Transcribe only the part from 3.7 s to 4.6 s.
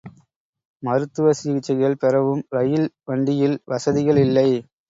வசதிகள் இல்லை.